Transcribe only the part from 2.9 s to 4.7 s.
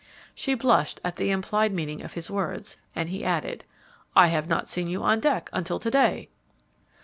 and he added, "I have not